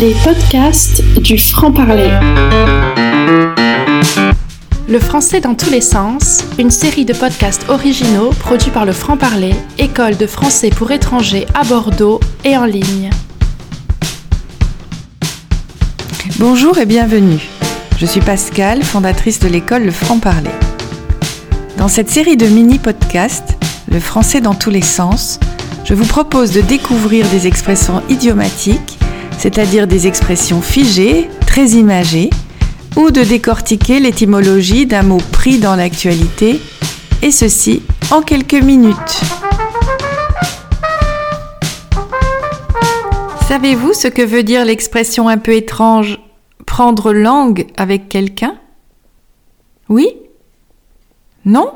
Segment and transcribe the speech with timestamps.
[0.00, 2.08] Les podcasts du franc-parler.
[4.88, 9.54] Le français dans tous les sens, une série de podcasts originaux produits par le franc-parler,
[9.76, 13.10] école de français pour étrangers à Bordeaux et en ligne.
[16.38, 17.50] Bonjour et bienvenue.
[17.98, 20.48] Je suis Pascal, fondatrice de l'école Le Franc-Parler.
[21.76, 23.58] Dans cette série de mini-podcasts,
[23.92, 25.40] Le français dans tous les sens,
[25.84, 28.99] je vous propose de découvrir des expressions idiomatiques,
[29.40, 32.28] c'est-à-dire des expressions figées, très imagées,
[32.94, 36.60] ou de décortiquer l'étymologie d'un mot pris dans l'actualité,
[37.22, 39.22] et ceci en quelques minutes.
[43.48, 46.20] Savez-vous ce que veut dire l'expression un peu étrange
[46.66, 48.56] prendre langue avec quelqu'un?
[49.88, 50.16] Oui?
[51.46, 51.72] Non?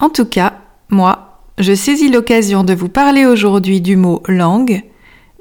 [0.00, 0.54] En tout cas,
[0.88, 4.82] moi, je saisis l'occasion de vous parler aujourd'hui du mot langue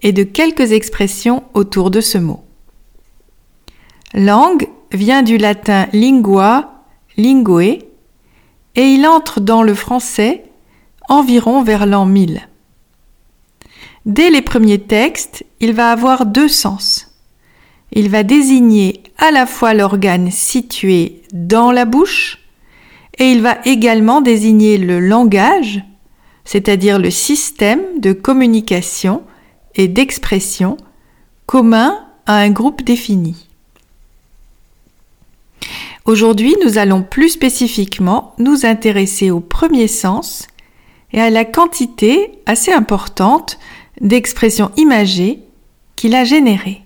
[0.01, 2.43] et de quelques expressions autour de ce mot.
[4.13, 6.83] Langue vient du latin lingua,
[7.17, 7.83] lingue,
[8.75, 10.43] et il entre dans le français
[11.09, 12.47] environ vers l'an 1000.
[14.05, 17.11] Dès les premiers textes, il va avoir deux sens.
[17.91, 22.39] Il va désigner à la fois l'organe situé dans la bouche,
[23.17, 25.83] et il va également désigner le langage,
[26.43, 29.23] c'est-à-dire le système de communication
[29.75, 30.77] et d'expression
[31.45, 33.47] commun à un groupe défini.
[36.05, 40.47] Aujourd'hui, nous allons plus spécifiquement nous intéresser au premier sens
[41.11, 43.57] et à la quantité assez importante
[44.01, 45.39] d'expressions imagées
[45.95, 46.81] qu'il a générées.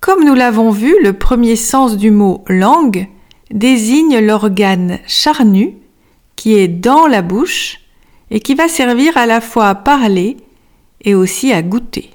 [0.00, 3.08] Comme nous l'avons vu, le premier sens du mot langue
[3.50, 5.74] désigne l'organe charnu
[6.36, 7.80] qui est dans la bouche
[8.34, 10.36] et qui va servir à la fois à parler
[11.02, 12.10] et aussi à goûter.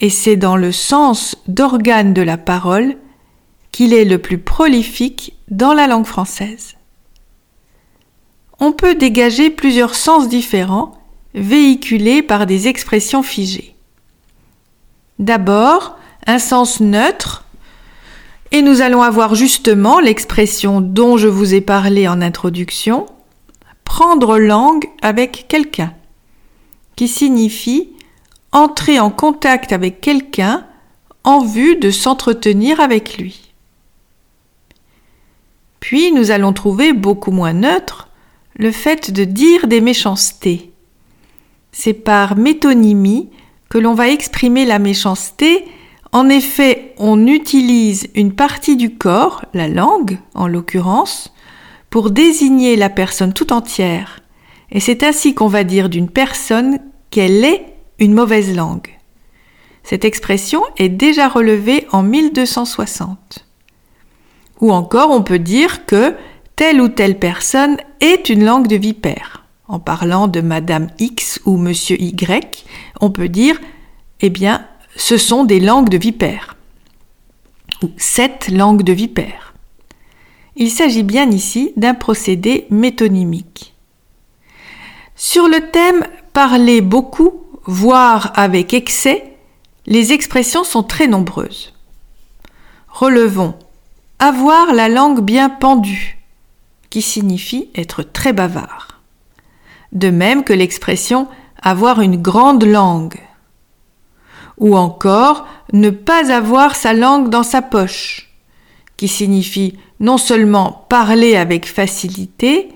[0.00, 2.96] Et c'est dans le sens d'organe de la parole
[3.70, 6.74] qu'il est le plus prolifique dans la langue française.
[8.58, 11.00] On peut dégager plusieurs sens différents
[11.34, 13.76] véhiculés par des expressions figées.
[15.20, 15.96] D'abord,
[16.26, 17.44] un sens neutre
[18.50, 23.06] et nous allons avoir justement l'expression dont je vous ai parlé en introduction,
[23.98, 25.92] prendre langue avec quelqu'un,
[26.94, 27.88] qui signifie
[28.52, 30.64] entrer en contact avec quelqu'un
[31.24, 33.52] en vue de s'entretenir avec lui.
[35.80, 38.08] Puis nous allons trouver beaucoup moins neutre
[38.54, 40.70] le fait de dire des méchancetés.
[41.72, 43.30] C'est par métonymie
[43.68, 45.64] que l'on va exprimer la méchanceté
[46.12, 51.34] en effet, on utilise une partie du corps, la langue en l'occurrence,
[51.90, 54.20] pour désigner la personne tout entière.
[54.70, 56.78] Et c'est ainsi qu'on va dire d'une personne
[57.10, 58.98] qu'elle est une mauvaise langue.
[59.82, 63.46] Cette expression est déjà relevée en 1260.
[64.60, 66.14] Ou encore on peut dire que
[66.56, 69.46] telle ou telle personne est une langue de vipère.
[69.66, 72.64] En parlant de Madame X ou Monsieur Y,
[73.00, 73.58] on peut dire,
[74.20, 74.66] eh bien,
[74.96, 76.56] ce sont des langues de vipère,
[77.82, 79.47] ou sept langues de vipère.
[80.60, 83.74] Il s'agit bien ici d'un procédé métonymique.
[85.14, 89.36] Sur le thème parler beaucoup, voire avec excès,
[89.86, 91.72] les expressions sont très nombreuses.
[92.88, 93.54] Relevons
[94.18, 96.18] avoir la langue bien pendue,
[96.90, 99.00] qui signifie être très bavard.
[99.92, 101.28] De même que l'expression
[101.62, 103.20] avoir une grande langue,
[104.56, 108.27] ou encore ne pas avoir sa langue dans sa poche,
[108.98, 112.68] qui signifie non seulement parler avec facilité,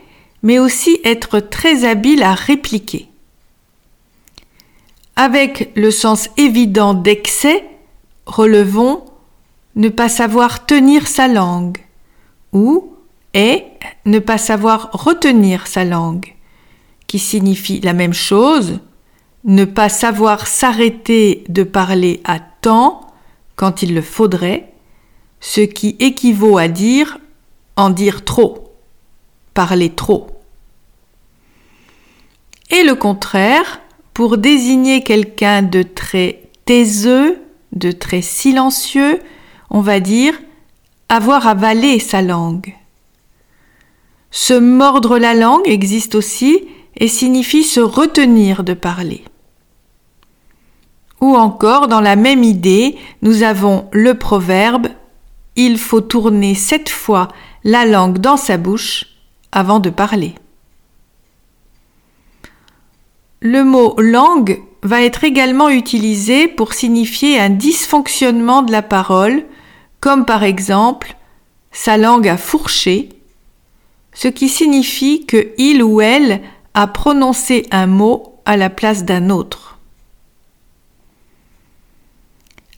[0.42, 3.08] mais aussi être très habile à répliquer.
[5.16, 7.64] Avec le sens évident d'excès,
[8.24, 9.04] relevons
[9.74, 11.78] ne pas savoir tenir sa langue
[12.52, 12.94] ou
[13.34, 13.64] et
[14.06, 16.34] ne pas savoir retenir sa langue,
[17.06, 18.78] qui signifie la même chose,
[19.44, 23.00] ne pas savoir s'arrêter de parler à temps
[23.56, 24.71] quand il le faudrait,
[25.42, 27.18] ce qui équivaut à dire
[27.76, 28.72] en dire trop,
[29.52, 30.28] parler trop.
[32.70, 33.80] Et le contraire,
[34.14, 37.42] pour désigner quelqu'un de très taiseux,
[37.72, 39.20] de très silencieux,
[39.68, 40.40] on va dire
[41.08, 42.74] avoir avalé sa langue.
[44.30, 49.24] Se mordre la langue existe aussi et signifie se retenir de parler.
[51.20, 54.88] Ou encore, dans la même idée, nous avons le proverbe
[55.56, 57.28] Il faut tourner sept fois
[57.64, 59.06] la langue dans sa bouche
[59.52, 60.34] avant de parler.
[63.42, 69.44] le mot langue va être également utilisé pour signifier un dysfonctionnement de la parole,
[70.00, 71.16] comme par exemple
[71.72, 73.08] sa langue a fourché,
[74.14, 76.40] ce qui signifie que il ou elle
[76.74, 79.78] a prononcé un mot à la place d'un autre.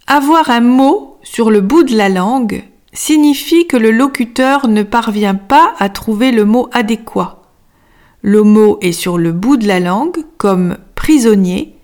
[0.06, 2.62] Avoir un mot sur le bout de la langue
[2.93, 7.43] signifie que le locuteur ne parvient pas à trouver le mot adéquat.
[8.23, 11.76] Le mot est sur le bout de la langue, comme prisonnier,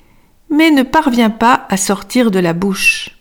[0.51, 3.17] mais ne parvient pas à sortir de la bouche.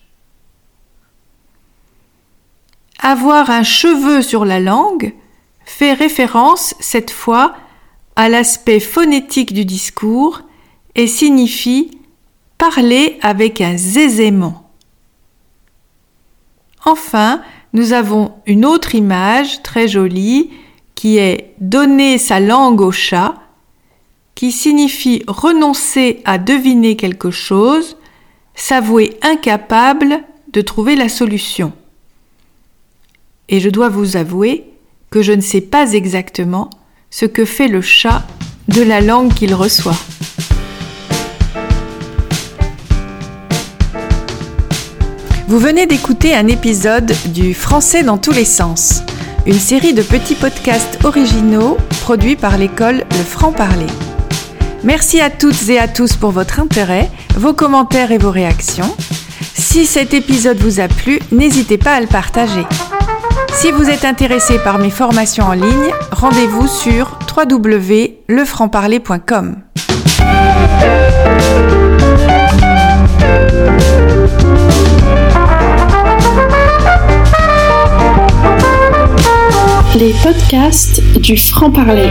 [3.00, 5.14] Avoir un cheveu sur la langue
[5.66, 7.56] fait référence cette fois
[8.16, 10.42] à l'aspect phonétique du discours
[10.96, 11.98] et signifie
[12.58, 14.69] parler avec un zézément.
[16.86, 17.42] Enfin,
[17.74, 20.50] nous avons une autre image très jolie
[20.96, 23.36] qui est donner sa langue au chat,
[24.36, 27.98] qui signifie renoncer à deviner quelque chose,
[28.56, 31.74] s'avouer incapable de trouver la solution.
[33.50, 34.66] Et je dois vous avouer
[35.10, 36.70] que je ne sais pas exactement
[37.10, 38.24] ce que fait le chat
[38.68, 39.98] de la langue qu'il reçoit.
[45.50, 49.02] Vous venez d'écouter un épisode du Français dans tous les sens,
[49.48, 53.88] une série de petits podcasts originaux produits par l'école Le Franc-Parler.
[54.84, 58.96] Merci à toutes et à tous pour votre intérêt, vos commentaires et vos réactions.
[59.56, 62.68] Si cet épisode vous a plu, n'hésitez pas à le partager.
[63.56, 69.56] Si vous êtes intéressé par mes formations en ligne, rendez-vous sur www.lefrancparler.com.
[81.20, 82.10] du franc-parler.